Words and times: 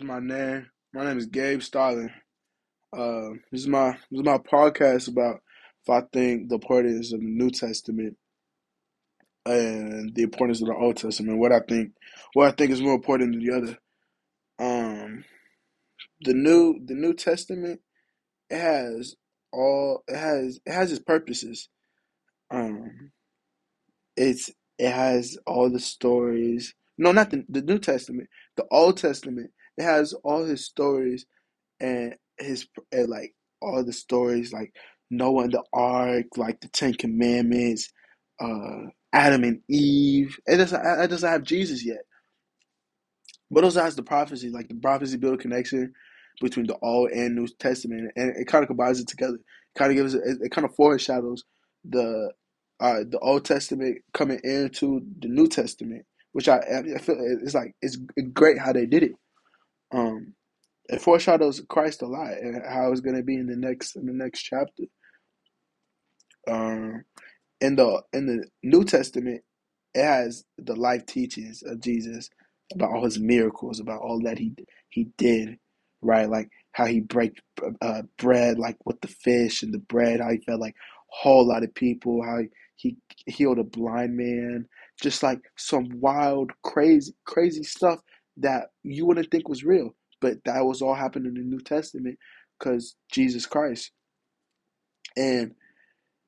is 0.00 0.06
my 0.06 0.18
name. 0.18 0.66
My 0.94 1.04
name 1.04 1.18
is 1.18 1.26
Gabe 1.26 1.60
Starling. 1.60 2.10
Uh, 2.96 3.30
this 3.52 3.60
is 3.62 3.66
my 3.68 3.90
this 4.10 4.20
is 4.20 4.24
my 4.24 4.38
podcast 4.38 5.08
about 5.08 5.40
if 5.82 5.90
I 5.90 6.00
think 6.12 6.48
the 6.48 6.54
importance 6.54 7.12
of 7.12 7.20
the 7.20 7.26
New 7.26 7.50
Testament 7.50 8.16
and 9.44 10.14
the 10.14 10.22
importance 10.22 10.62
of 10.62 10.68
the 10.68 10.74
Old 10.74 10.96
Testament. 10.96 11.38
What 11.38 11.52
I 11.52 11.60
think, 11.60 11.92
what 12.32 12.48
I 12.48 12.52
think 12.52 12.70
is 12.70 12.80
more 12.80 12.94
important 12.94 13.32
than 13.32 13.44
the 13.44 13.56
other. 13.56 13.78
Um, 14.58 15.24
the 16.22 16.32
new 16.34 16.80
the 16.84 16.94
New 16.94 17.12
Testament 17.14 17.80
it 18.48 18.58
has 18.58 19.16
all 19.52 20.02
it 20.08 20.16
has 20.16 20.60
it 20.64 20.72
has 20.72 20.92
its 20.92 21.02
purposes. 21.02 21.68
Um, 22.50 23.10
it's 24.16 24.50
it 24.78 24.90
has 24.92 25.36
all 25.46 25.68
the 25.70 25.80
stories. 25.80 26.74
No, 26.96 27.12
not 27.12 27.30
the 27.30 27.44
the 27.50 27.60
New 27.60 27.78
Testament. 27.78 28.30
The 28.56 28.64
Old 28.70 28.96
Testament. 28.96 29.50
It 29.80 29.84
has 29.84 30.14
all 30.24 30.44
his 30.44 30.66
stories 30.66 31.26
and 31.80 32.16
his 32.38 32.68
and 32.92 33.08
like 33.10 33.34
all 33.62 33.84
the 33.84 33.94
stories 33.94 34.52
like 34.52 34.74
Noah 35.10 35.44
and 35.44 35.52
the 35.54 35.64
Ark, 35.74 36.26
like 36.36 36.60
the 36.62 36.68
Ten 36.68 36.94
Commandments, 36.94 37.90
uh, 38.40 38.88
Adam 39.14 39.44
and 39.44 39.60
Eve. 39.70 40.38
It 40.46 40.58
doesn't 40.58 40.82
it 41.04 41.08
doesn't 41.10 41.30
have 41.30 41.44
Jesus 41.44 41.86
yet. 41.86 42.00
But 43.50 43.64
also 43.64 43.82
has 43.82 43.96
the 43.96 44.02
prophecy, 44.02 44.50
like 44.50 44.68
the 44.68 44.74
prophecy 44.76 45.16
build 45.18 45.34
a 45.34 45.38
connection 45.38 45.92
between 46.40 46.66
the 46.66 46.78
Old 46.82 47.10
and 47.12 47.36
New 47.36 47.48
Testament, 47.60 48.12
and 48.16 48.36
it 48.36 48.46
kind 48.46 48.62
of 48.64 48.68
combines 48.68 49.00
it 49.00 49.08
together. 49.08 49.38
Kind 49.76 49.92
of 49.92 49.96
gives 49.98 50.14
it, 50.14 50.22
it 50.42 50.52
kind 50.52 50.64
of 50.66 50.74
foreshadows 50.76 51.44
the 51.84 52.32
uh, 52.80 53.00
the 53.08 53.18
Old 53.20 53.44
Testament 53.44 53.98
coming 54.14 54.40
into 54.44 55.02
the 55.20 55.28
New 55.28 55.48
Testament, 55.48 56.04
which 56.32 56.48
I, 56.48 56.58
I 56.58 56.98
feel 56.98 57.16
it's 57.42 57.54
like 57.54 57.74
it's 57.82 57.98
great 58.34 58.58
how 58.58 58.72
they 58.72 58.86
did 58.86 59.04
it. 59.04 59.12
Um, 59.92 60.34
it 60.88 61.02
foreshadows 61.02 61.62
Christ 61.68 62.02
a 62.02 62.06
lot 62.06 62.32
and 62.32 62.62
how 62.68 62.92
it's 62.92 63.00
going 63.02 63.16
to 63.16 63.24
be 63.24 63.36
in 63.36 63.46
the 63.48 63.56
next 63.56 63.96
in 63.96 64.06
the 64.06 64.12
next 64.14 64.42
chapter. 64.42 64.84
Um, 66.48 67.04
in 67.60 67.76
the 67.76 68.02
in 68.14 68.26
the 68.26 68.46
New 68.64 68.84
Testament, 68.84 69.42
it 69.94 70.04
has 70.04 70.44
the 70.58 70.76
life 70.76 71.06
teachings 71.06 71.64
of 71.64 71.80
Jesus 71.82 72.30
about 72.74 72.92
all 72.92 73.04
his 73.04 73.20
miracles, 73.20 73.80
about 73.80 74.02
all 74.02 74.20
that 74.24 74.38
he 74.38 74.54
he 74.90 75.08
did, 75.18 75.58
right? 76.02 76.30
Like 76.30 76.50
how 76.72 76.86
he 76.86 77.00
break 77.00 77.40
uh, 77.82 78.02
bread, 78.18 78.58
like 78.60 78.78
with 78.86 79.00
the 79.02 79.08
fish 79.08 79.64
and 79.64 79.74
the 79.74 79.80
bread, 79.80 80.20
how 80.20 80.30
he 80.32 80.38
fed 80.38 80.60
like 80.60 80.74
a 80.76 81.16
whole 81.22 81.46
lot 81.48 81.64
of 81.64 81.74
people, 81.74 82.22
how 82.24 82.40
he 82.76 82.96
healed 83.26 83.58
a 83.60 83.64
blind 83.64 84.16
man, 84.16 84.66
just 85.02 85.22
like 85.24 85.40
some 85.58 85.88
wild, 86.00 86.52
crazy, 86.64 87.14
crazy 87.26 87.64
stuff 87.64 88.00
that 88.40 88.70
you 88.84 89.06
wouldn't 89.06 89.30
think 89.30 89.48
was 89.48 89.64
real, 89.64 89.94
but 90.20 90.44
that 90.46 90.66
was 90.66 90.82
all 90.82 90.94
happening 90.94 91.36
in 91.36 91.42
the 91.42 91.56
New 91.56 91.60
Testament 91.62 92.18
because 92.58 92.96
Jesus 93.12 93.46
Christ. 93.46 93.92
And 95.16 95.54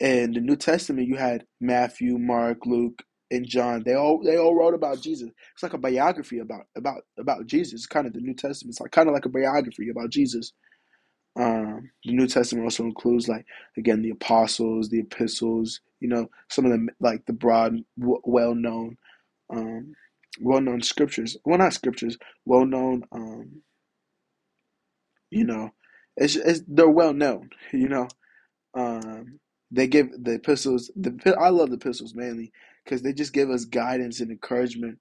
in 0.00 0.32
the 0.34 0.40
New 0.40 0.56
Testament, 0.56 1.08
you 1.08 1.16
had 1.16 1.46
Matthew, 1.60 2.18
Mark, 2.18 2.66
Luke, 2.66 3.02
and 3.30 3.46
John. 3.48 3.82
They 3.84 3.94
all 3.94 4.22
they 4.24 4.36
all 4.38 4.54
wrote 4.56 4.74
about 4.74 5.00
Jesus. 5.02 5.30
It's 5.54 5.62
like 5.64 5.74
a 5.74 5.78
biography 5.78 6.40
about 6.40 6.66
about 6.76 7.02
about 7.18 7.46
Jesus. 7.46 7.74
It's 7.74 7.86
kind 7.86 8.06
of 8.06 8.14
the 8.14 8.20
New 8.20 8.34
Testament. 8.34 8.74
It's 8.74 8.80
like 8.80 8.92
kind 8.92 9.08
of 9.08 9.14
like 9.14 9.26
a 9.26 9.30
biography 9.30 9.90
about 9.90 10.10
Jesus. 10.10 10.52
Um, 11.36 11.90
the 12.04 12.12
New 12.12 12.28
Testament 12.28 12.64
also 12.64 12.84
includes 12.84 13.28
like 13.28 13.46
again 13.78 14.02
the 14.02 14.10
apostles, 14.10 14.90
the 14.90 15.00
epistles. 15.00 15.80
You 16.00 16.08
know, 16.08 16.28
some 16.50 16.66
of 16.66 16.72
them 16.72 16.90
like 17.00 17.26
the 17.26 17.32
broad, 17.34 17.78
w- 17.98 18.20
well 18.24 18.54
known, 18.54 18.98
um, 19.50 19.94
well 20.40 20.60
known 20.60 20.82
scriptures. 20.82 21.36
Well, 21.44 21.58
not 21.58 21.74
scriptures. 21.74 22.18
Well 22.46 22.66
known. 22.66 23.04
Um, 23.12 23.62
you 25.30 25.44
know, 25.44 25.70
it's, 26.16 26.36
it's 26.36 26.62
they're 26.68 26.90
well 26.90 27.14
known. 27.14 27.50
You 27.72 27.88
know, 27.88 28.08
um, 28.76 29.40
they 29.70 29.86
give 29.88 30.08
the 30.22 30.34
epistles. 30.34 30.92
The 30.96 31.36
I 31.40 31.50
love 31.50 31.70
the 31.70 31.76
epistles 31.76 32.14
mainly 32.14 32.52
because 32.84 33.02
they 33.02 33.12
just 33.14 33.32
give 33.34 33.50
us 33.50 33.64
guidance 33.66 34.20
and 34.20 34.30
encouragement 34.30 34.98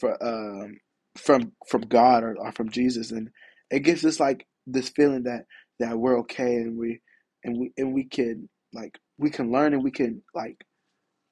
for 0.00 0.22
um, 0.24 0.78
from 1.16 1.52
from 1.68 1.82
God 1.82 2.24
or, 2.24 2.36
or 2.38 2.52
from 2.52 2.70
Jesus, 2.70 3.12
and 3.12 3.30
it 3.70 3.80
gives 3.80 4.04
us 4.04 4.20
like 4.20 4.46
this 4.66 4.90
feeling 4.90 5.24
that 5.24 5.46
that 5.80 5.98
we're 5.98 6.18
okay 6.20 6.56
and 6.56 6.78
we 6.78 7.00
and 7.44 7.58
we 7.58 7.72
and 7.78 7.94
we 7.94 8.04
can 8.04 8.48
like 8.74 8.98
we 9.18 9.30
can 9.30 9.52
learn 9.52 9.74
and 9.74 9.84
we 9.84 9.92
can 9.92 10.22
like 10.34 10.64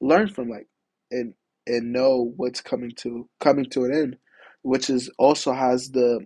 learn 0.00 0.28
from 0.28 0.48
like 0.50 0.68
and 1.12 1.34
and 1.66 1.92
know 1.92 2.32
what's 2.36 2.60
coming 2.60 2.92
to 2.98 3.28
coming 3.40 3.66
to 3.66 3.84
an 3.84 3.94
end, 3.94 4.16
which 4.62 4.90
is 4.90 5.10
also 5.18 5.52
has 5.52 5.90
the 5.90 6.20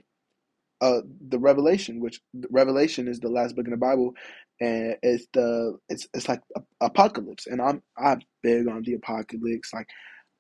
uh 0.81 1.01
the 1.29 1.39
revelation, 1.39 2.01
which 2.01 2.21
Revelation 2.51 3.09
is 3.09 3.21
the 3.21 3.29
last 3.31 3.57
book 3.57 3.67
in 3.67 3.73
the 3.73 3.77
Bible, 3.77 4.15
and 4.61 4.97
it's 5.03 5.27
the 5.35 5.79
it's 5.89 6.09
it's 6.15 6.29
like 6.29 6.41
apocalypse, 6.81 7.47
and 7.47 7.61
I'm 7.61 7.83
I'm 7.99 8.21
big 8.43 8.69
on 8.69 8.83
the 8.85 8.95
apocalypse. 8.95 9.73
Like 9.75 9.89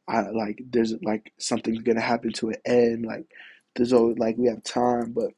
I 0.08 0.22
like 0.30 0.60
there's 0.70 0.94
like 1.02 1.32
something's 1.38 1.80
gonna 1.82 2.00
happen 2.00 2.32
to 2.34 2.50
an 2.50 2.56
end. 2.66 3.06
Like 3.06 3.26
there's 3.76 3.92
always 3.92 4.18
like 4.18 4.36
we 4.38 4.48
have 4.48 4.62
time, 4.64 5.12
but 5.14 5.30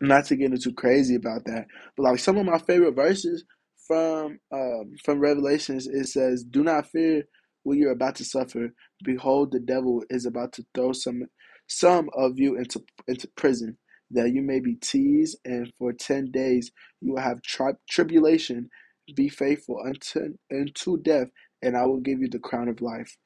not 0.00 0.26
to 0.26 0.36
get 0.36 0.52
into 0.52 0.72
crazy 0.72 1.14
about 1.16 1.44
that. 1.46 1.66
But 1.96 2.04
like 2.04 2.18
some 2.20 2.38
of 2.38 2.46
my 2.46 2.58
favorite 2.58 2.94
verses 2.96 3.44
from 3.86 4.38
um 4.52 4.94
from 5.04 5.20
Revelations, 5.20 5.86
it 5.88 6.08
says, 6.08 6.44
"Do 6.44 6.64
not 6.64 6.88
fear 6.88 7.24
what 7.64 7.78
you're 7.78 7.92
about 7.92 8.16
to 8.16 8.24
suffer. 8.24 8.70
Behold, 9.04 9.52
the 9.52 9.60
devil 9.60 10.04
is 10.10 10.26
about 10.26 10.52
to 10.54 10.64
throw 10.74 10.92
some 10.92 11.24
some 11.68 12.10
of 12.14 12.38
you 12.38 12.56
into 12.58 12.82
into 13.08 13.28
prison." 13.36 13.78
that 14.12 14.32
you 14.32 14.42
may 14.42 14.60
be 14.60 14.76
teased, 14.76 15.38
and 15.44 15.72
for 15.78 15.92
ten 15.92 16.32
days 16.32 16.72
you 17.02 17.12
will 17.14 17.22
have 17.22 17.42
tri- 17.42 17.74
tribulation. 17.90 18.70
Be 19.16 19.28
faithful 19.28 19.82
unto 19.84 20.34
unto 20.52 20.98
death, 21.02 21.28
and 21.62 21.76
I 21.76 21.86
will 21.86 22.00
give 22.00 22.20
you 22.20 22.28
the 22.30 22.40
crown 22.40 22.68
of 22.68 22.82
life. 22.82 23.16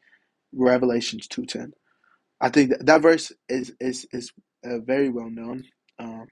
Revelations 0.55 1.29
two 1.29 1.47
ten. 1.47 1.73
I 2.41 2.51
think 2.51 2.71
that, 2.71 2.87
that 2.87 3.03
verse 3.03 3.33
is 3.49 3.73
is 3.81 4.07
is 4.13 4.33
uh, 4.67 4.81
very 4.81 5.11
well 5.11 5.31
known. 5.31 5.65
Um, 5.99 6.27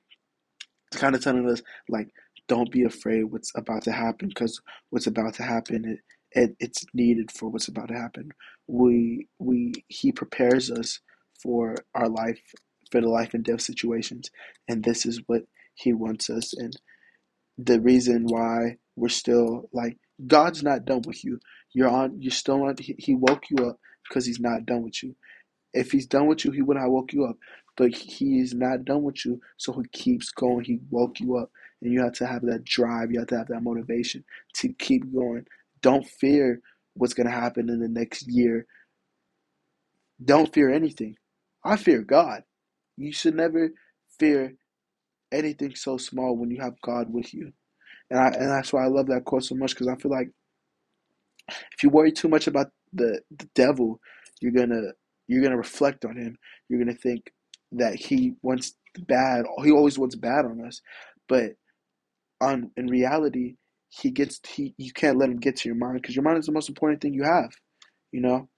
it's 0.90 1.00
kind 1.00 1.14
of 1.14 1.22
telling 1.22 1.48
us 1.50 1.62
like, 1.88 2.08
don't 2.48 2.72
be 2.72 2.84
afraid 2.84 3.24
what's 3.24 3.52
about 3.56 3.84
to 3.84 3.92
happen, 3.92 4.28
because 4.28 4.60
what's 4.90 5.06
about 5.06 5.34
to 5.34 5.42
happen 5.44 5.98
it, 6.34 6.50
it 6.50 6.56
it's 6.60 6.86
needed 6.94 7.32
for 7.32 7.48
what's 7.50 7.68
about 7.68 7.88
to 7.88 7.94
happen. 7.94 8.32
We 8.68 9.28
we 9.38 9.84
he 9.88 10.12
prepares 10.12 10.70
us 10.70 11.00
for 11.42 11.76
our 11.94 12.08
life 12.08 12.40
for 12.92 13.02
the 13.02 13.08
life 13.08 13.34
and 13.34 13.44
death 13.44 13.62
situations. 13.62 14.30
And 14.68 14.84
this 14.84 15.06
is 15.06 15.22
what 15.26 15.44
He 15.74 15.94
wants 15.94 16.30
us. 16.30 16.54
And 16.54 16.76
the 17.58 17.80
reason 17.80 18.26
why 18.26 18.78
we're 18.96 19.08
still 19.10 19.68
like, 19.72 19.98
God's 20.26 20.62
not 20.62 20.84
done 20.86 21.02
with 21.06 21.24
you. 21.24 21.40
You're 21.74 21.90
on, 21.90 22.20
you're 22.20 22.32
still 22.32 22.62
on, 22.64 22.76
He, 22.78 22.96
he 22.98 23.14
woke 23.14 23.44
you 23.50 23.68
up 23.68 23.78
because 24.08 24.26
He's 24.26 24.40
not 24.40 24.66
done 24.66 24.82
with 24.82 25.02
you. 25.02 25.16
If 25.74 25.92
He's 25.92 26.06
done 26.06 26.26
with 26.26 26.44
you, 26.44 26.52
He 26.52 26.62
would 26.62 26.76
not 26.76 26.84
have 26.84 26.92
woke 26.92 27.12
you 27.12 27.26
up. 27.26 27.36
But 27.76 27.94
He 27.94 28.40
is 28.40 28.54
not 28.54 28.84
done 28.84 29.02
with 29.02 29.24
you, 29.26 29.40
so 29.58 29.72
He 29.72 29.88
keeps 29.92 30.30
going. 30.30 30.64
He 30.64 30.80
woke 30.90 31.20
you 31.20 31.36
up. 31.36 31.50
And 31.82 31.92
you 31.92 32.02
have 32.02 32.14
to 32.14 32.26
have 32.26 32.42
that 32.42 32.64
drive, 32.64 33.12
you 33.12 33.20
have 33.20 33.28
to 33.28 33.38
have 33.38 33.48
that 33.48 33.62
motivation 33.62 34.24
to 34.56 34.70
keep 34.74 35.12
going. 35.14 35.46
Don't 35.82 36.06
fear 36.06 36.60
what's 36.94 37.14
going 37.14 37.28
to 37.28 37.32
happen 37.34 37.70
in 37.70 37.80
the 37.80 37.88
next 37.88 38.26
year. 38.28 38.66
Don't 40.24 40.52
fear 40.52 40.72
anything. 40.72 41.16
I 41.64 41.76
fear 41.76 42.02
God. 42.02 42.42
You 42.96 43.12
should 43.12 43.36
never 43.36 43.70
fear 44.18 44.54
anything 45.32 45.74
so 45.74 45.96
small 45.96 46.36
when 46.36 46.50
you 46.50 46.60
have 46.60 46.80
God 46.82 47.12
with 47.12 47.34
you. 47.34 47.52
And 48.10 48.20
I 48.20 48.28
and 48.28 48.50
that's 48.50 48.72
why 48.72 48.84
I 48.84 48.88
love 48.88 49.06
that 49.08 49.24
quote 49.24 49.44
so 49.44 49.54
much 49.54 49.72
because 49.72 49.88
I 49.88 49.96
feel 49.96 50.10
like 50.10 50.30
if 51.72 51.82
you 51.82 51.90
worry 51.90 52.12
too 52.12 52.28
much 52.28 52.46
about 52.46 52.68
the, 52.92 53.20
the 53.36 53.48
devil, 53.54 54.00
you're 54.40 54.52
gonna 54.52 54.92
you're 55.28 55.42
gonna 55.42 55.56
reflect 55.56 56.04
on 56.04 56.16
him. 56.16 56.36
You're 56.68 56.80
gonna 56.80 56.96
think 56.96 57.32
that 57.72 57.96
he 57.96 58.34
wants 58.42 58.74
bad. 59.08 59.44
He 59.64 59.70
always 59.72 59.98
wants 59.98 60.16
bad 60.16 60.44
on 60.44 60.64
us, 60.66 60.82
but 61.28 61.52
on 62.40 62.70
in 62.76 62.88
reality, 62.88 63.56
he 63.92 64.10
gets 64.10 64.40
he 64.48 64.74
you 64.78 64.92
can't 64.92 65.18
let 65.18 65.30
him 65.30 65.38
get 65.38 65.56
to 65.58 65.70
your 65.70 65.76
mind 65.76 66.00
because 66.02 66.16
your 66.16 66.24
mind 66.24 66.38
is 66.38 66.46
the 66.46 66.52
most 66.52 66.70
important 66.70 67.02
thing 67.02 67.14
you 67.14 67.24
have. 67.24 67.52
You 68.12 68.22
know, 68.22 68.48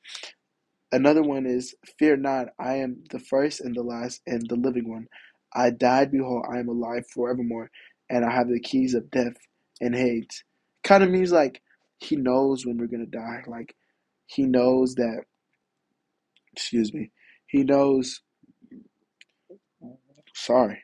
Another 0.92 1.22
one 1.22 1.46
is, 1.46 1.74
Fear 1.98 2.16
not, 2.18 2.48
I 2.58 2.76
am 2.76 3.04
the 3.10 3.18
first 3.18 3.60
and 3.60 3.74
the 3.74 3.82
last 3.82 4.22
and 4.26 4.48
the 4.48 4.56
living 4.56 4.88
one. 4.88 5.08
I 5.54 5.70
died, 5.70 6.12
behold, 6.12 6.46
I 6.50 6.58
am 6.58 6.68
alive 6.68 7.04
forevermore, 7.12 7.70
and 8.08 8.24
I 8.24 8.32
have 8.32 8.48
the 8.48 8.60
keys 8.60 8.94
of 8.94 9.10
death 9.10 9.34
and 9.80 9.94
Hades. 9.94 10.44
Kind 10.82 11.04
of 11.04 11.10
means 11.10 11.32
like 11.32 11.60
he 11.98 12.16
knows 12.16 12.64
when 12.64 12.78
we're 12.78 12.86
gonna 12.86 13.06
die. 13.06 13.42
Like 13.46 13.74
he 14.26 14.44
knows 14.44 14.94
that. 14.94 15.24
Excuse 16.54 16.94
me. 16.94 17.10
He 17.46 17.64
knows. 17.64 18.20
Sorry. 20.34 20.80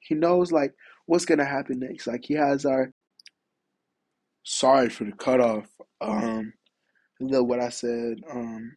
He 0.00 0.14
knows 0.14 0.52
like 0.52 0.74
what's 1.06 1.24
gonna 1.24 1.44
happen 1.46 1.80
next. 1.80 2.06
Like 2.06 2.24
he 2.26 2.34
has 2.34 2.64
our. 2.66 2.92
Sorry 4.50 4.88
for 4.88 5.04
the 5.04 5.12
cutoff. 5.12 5.66
Um, 6.00 6.54
the 7.20 7.44
what 7.44 7.60
I 7.60 7.68
said. 7.68 8.16
Um, 8.32 8.76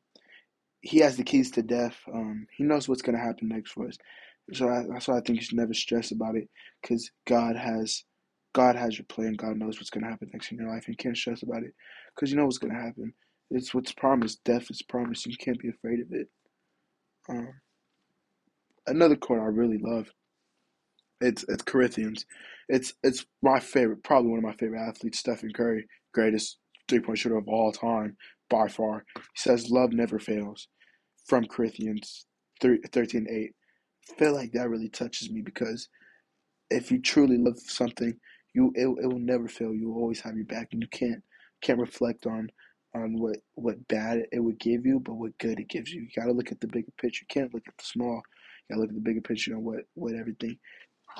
he 0.82 0.98
has 1.00 1.16
the 1.16 1.24
keys 1.24 1.50
to 1.52 1.62
death. 1.62 1.96
Um, 2.14 2.46
he 2.58 2.66
knows 2.66 2.90
what's 2.90 3.02
to 3.02 3.18
happen 3.18 3.48
next 3.48 3.72
for 3.72 3.88
us. 3.88 3.98
So 4.52 4.68
I, 4.68 4.84
that's 4.92 5.08
why 5.08 5.18
I 5.18 5.22
think 5.22 5.40
you 5.40 5.42
should 5.42 5.58
never 5.58 5.74
stress 5.74 6.12
about 6.12 6.36
it, 6.36 6.50
because 6.82 7.10
God 7.26 7.56
has, 7.56 8.04
God 8.54 8.76
has 8.76 8.98
your 8.98 9.06
plan. 9.06 9.34
God 9.34 9.56
knows 9.56 9.78
what's 9.78 9.90
gonna 9.90 10.10
happen 10.10 10.30
next 10.34 10.52
in 10.52 10.58
your 10.58 10.68
life. 10.68 10.90
You 10.90 10.96
can't 10.98 11.16
stress 11.16 11.42
about 11.42 11.64
it, 11.64 11.74
because 12.14 12.32
you 12.32 12.38
know 12.38 12.46
what's 12.46 12.58
gonna 12.58 12.74
happen. 12.74 13.14
It's 13.50 13.74
what's 13.74 13.94
promised. 13.94 14.44
Death 14.44 14.70
is 14.70 14.82
promised. 14.82 15.26
You 15.26 15.38
can't 15.38 15.60
be 15.60 15.70
afraid 15.70 16.02
of 16.02 16.08
it. 16.12 16.28
Um, 17.30 17.54
another 18.88 19.16
quote 19.16 19.40
I 19.40 19.46
really 19.46 19.80
love. 19.82 20.08
It's 21.22 21.46
it's 21.48 21.64
Corinthians. 21.64 22.26
It's 22.70 22.94
it's 23.04 23.26
my 23.42 23.60
favorite, 23.60 24.04
probably 24.04 24.32
one 24.32 24.40
of 24.40 24.46
my 24.46 24.56
favorite 24.56 24.82
athletes, 24.82 25.20
Stephen 25.20 25.52
Curry, 25.54 25.88
greatest 26.14 26.58
three 26.88 27.00
point 27.00 27.20
shooter 27.20 27.38
of 27.38 27.48
all 27.48 27.72
time 27.72 28.18
by 28.50 28.68
far. 28.68 29.06
He 29.16 29.22
says, 29.36 29.70
"Love 29.70 29.94
never 29.94 30.20
fails." 30.20 30.68
From 31.28 31.46
Corinthians 31.46 32.26
13, 32.62 33.28
8. 33.30 33.52
I 34.12 34.16
feel 34.16 34.34
like 34.34 34.52
that 34.54 34.70
really 34.70 34.90
touches 34.90 35.30
me 35.32 35.42
because 35.42 35.88
if 36.70 36.92
you 36.92 37.00
truly 37.02 37.38
love 37.38 37.60
something, 37.60 38.14
you 38.54 38.72
it, 38.76 38.88
it 39.04 39.08
will 39.08 39.20
never 39.20 39.48
fail. 39.48 39.74
You 39.74 39.90
will 39.90 40.02
always 40.02 40.22
have 40.22 40.36
your 40.36 40.46
back, 40.46 40.70
and 40.72 40.82
you 40.82 40.90
can't 40.90 41.24
can't 41.62 41.80
reflect 41.80 42.26
on 42.26 42.50
on 42.96 43.18
what 43.20 43.38
what 43.56 43.88
bad 43.88 44.26
it 44.32 44.40
would 44.40 44.60
give 44.60 44.86
you, 44.86 45.00
but 45.00 45.14
what 45.14 45.38
good 45.38 45.60
it 45.60 45.70
gives 45.70 45.92
you. 45.92 46.02
You 46.02 46.10
got 46.16 46.26
to 46.26 46.34
look 46.34 46.52
at 46.52 46.60
the 46.60 46.68
bigger 46.68 46.92
picture. 47.00 47.26
You 47.30 47.34
can't 47.42 47.54
look 47.54 47.64
at 47.68 47.78
the 47.78 47.84
small. 47.84 48.22
You 48.70 48.76
got 48.76 48.76
to 48.76 48.82
look 48.82 48.90
at 48.90 48.96
the 48.96 49.02
bigger 49.02 49.22
picture 49.22 49.54
and 49.54 49.64
what 49.64 49.82
what 49.94 50.16
everything 50.16 50.58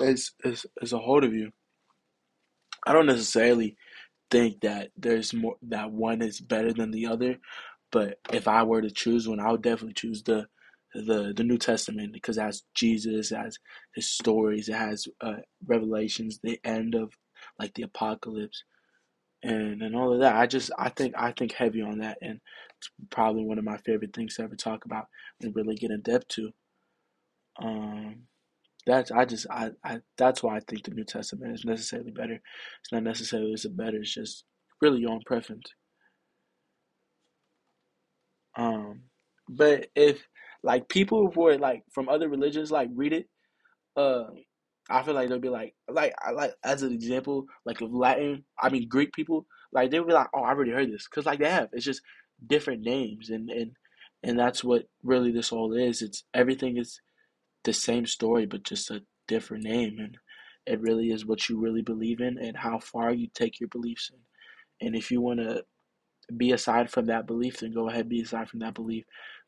is 0.00 0.32
is 0.44 0.66
is 0.80 0.92
a 0.92 0.98
hold 0.98 1.24
of 1.24 1.34
you. 1.34 1.50
I 2.86 2.92
don't 2.92 3.06
necessarily 3.06 3.76
think 4.30 4.60
that 4.62 4.90
there's 4.96 5.34
more 5.34 5.56
that 5.62 5.92
one 5.92 6.22
is 6.22 6.40
better 6.40 6.72
than 6.72 6.90
the 6.90 7.06
other, 7.06 7.38
but 7.92 8.18
if 8.32 8.48
I 8.48 8.62
were 8.64 8.82
to 8.82 8.90
choose 8.90 9.28
one, 9.28 9.40
I 9.40 9.52
would 9.52 9.62
definitely 9.62 9.94
choose 9.94 10.22
the 10.22 10.46
the 10.94 11.32
the 11.36 11.44
New 11.44 11.58
Testament 11.58 12.12
because 12.12 12.38
it 12.38 12.42
has 12.42 12.62
Jesus, 12.74 13.32
it 13.32 13.36
has 13.36 13.58
his 13.94 14.10
stories, 14.10 14.68
it 14.68 14.74
has 14.74 15.06
uh, 15.20 15.36
revelations, 15.66 16.40
the 16.42 16.60
end 16.64 16.94
of 16.94 17.12
like 17.58 17.74
the 17.74 17.82
apocalypse, 17.84 18.64
and 19.42 19.82
and 19.82 19.96
all 19.96 20.12
of 20.12 20.20
that. 20.20 20.36
I 20.36 20.46
just 20.46 20.70
I 20.78 20.88
think 20.90 21.14
I 21.16 21.32
think 21.32 21.52
heavy 21.52 21.82
on 21.82 21.98
that, 21.98 22.18
and 22.22 22.40
it's 22.78 22.90
probably 23.10 23.44
one 23.44 23.58
of 23.58 23.64
my 23.64 23.78
favorite 23.78 24.14
things 24.14 24.36
to 24.36 24.42
ever 24.42 24.56
talk 24.56 24.84
about 24.84 25.06
and 25.40 25.54
really 25.56 25.76
get 25.76 25.90
in 25.90 26.02
depth 26.02 26.28
to. 26.28 26.50
Um, 27.62 28.22
that's 28.86 29.10
I 29.10 29.24
just 29.24 29.46
I, 29.50 29.70
I 29.84 30.00
that's 30.18 30.42
why 30.42 30.56
I 30.56 30.60
think 30.60 30.84
the 30.84 30.92
New 30.92 31.04
Testament 31.04 31.54
is 31.54 31.64
necessarily 31.64 32.10
better. 32.10 32.34
It's 32.34 32.92
not 32.92 33.02
necessarily 33.02 33.52
it's 33.52 33.66
better. 33.66 33.98
It's 33.98 34.14
just 34.14 34.44
really 34.80 35.00
your 35.00 35.12
own 35.12 35.22
preference. 35.24 35.70
Um, 38.56 39.02
but 39.48 39.86
if 39.94 40.26
like 40.62 40.88
people 40.88 41.30
who 41.30 41.56
like 41.58 41.82
from 41.92 42.08
other 42.08 42.28
religions 42.28 42.70
like 42.70 42.88
read 42.94 43.12
it, 43.12 43.28
uh, 43.96 44.24
I 44.90 45.02
feel 45.02 45.14
like 45.14 45.28
they'll 45.28 45.38
be 45.38 45.48
like 45.48 45.74
like 45.88 46.14
I 46.22 46.32
like 46.32 46.54
as 46.64 46.82
an 46.82 46.92
example 46.92 47.46
like 47.64 47.80
of 47.80 47.92
Latin, 47.92 48.44
I 48.60 48.68
mean 48.68 48.88
Greek 48.88 49.12
people, 49.12 49.46
like 49.72 49.90
they'll 49.90 50.04
be 50.04 50.12
like, 50.12 50.28
oh, 50.34 50.42
I 50.42 50.50
already 50.50 50.72
heard 50.72 50.92
this 50.92 51.06
because 51.08 51.26
like 51.26 51.38
they 51.38 51.50
have. 51.50 51.68
It's 51.72 51.84
just 51.84 52.02
different 52.48 52.82
names 52.82 53.30
and 53.30 53.48
and 53.50 53.72
and 54.24 54.38
that's 54.38 54.64
what 54.64 54.84
really 55.02 55.30
this 55.32 55.52
all 55.52 55.72
is. 55.74 56.02
It's 56.02 56.24
everything 56.34 56.78
is 56.78 57.00
the 57.64 57.72
same 57.72 58.06
story 58.06 58.46
but 58.46 58.64
just 58.64 58.90
a 58.90 59.02
different 59.28 59.64
name 59.64 59.98
and 59.98 60.16
it 60.66 60.80
really 60.80 61.10
is 61.10 61.26
what 61.26 61.48
you 61.48 61.58
really 61.58 61.82
believe 61.82 62.20
in 62.20 62.38
and 62.38 62.56
how 62.56 62.78
far 62.78 63.12
you 63.12 63.28
take 63.34 63.58
your 63.58 63.68
beliefs 63.68 64.10
in. 64.12 64.86
And 64.86 64.96
if 64.96 65.10
you 65.10 65.20
want 65.20 65.40
to 65.40 65.64
be 66.36 66.52
aside 66.52 66.90
from 66.90 67.06
that 67.06 67.26
belief 67.26 67.60
then 67.60 67.72
go 67.72 67.88
ahead 67.88 68.08
be 68.08 68.22
aside 68.22 68.48
from 68.48 68.60
that 68.60 68.74
belief. 68.74 69.04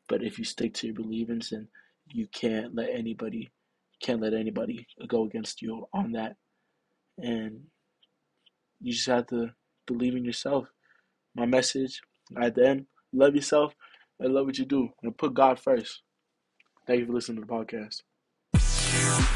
But 0.07 0.23
if 0.23 0.37
you 0.37 0.45
stick 0.45 0.73
to 0.75 0.87
your 0.87 0.95
beliefs 0.95 1.49
then 1.51 1.67
you 2.07 2.27
can't 2.27 2.75
let 2.75 2.89
anybody 2.89 3.51
can't 4.01 4.21
let 4.21 4.33
anybody 4.33 4.85
go 5.07 5.23
against 5.23 5.61
you 5.61 5.87
on 5.93 6.11
that. 6.11 6.35
And 7.17 7.61
you 8.81 8.91
just 8.91 9.07
have 9.07 9.27
to 9.27 9.51
believe 9.87 10.15
in 10.15 10.25
yourself. 10.25 10.67
My 11.33 11.45
message 11.45 12.01
at 12.39 12.55
the 12.55 12.67
end 12.67 12.85
love 13.13 13.35
yourself 13.35 13.73
and 14.19 14.33
love 14.33 14.45
what 14.45 14.57
you 14.57 14.65
do 14.65 14.89
and 15.03 15.17
put 15.17 15.33
god 15.33 15.59
first 15.59 16.01
Thank 16.85 16.99
you 16.99 17.05
for 17.07 17.13
listening 17.13 17.41
to 17.41 17.47
the 17.47 17.51
podcast. 17.51 19.34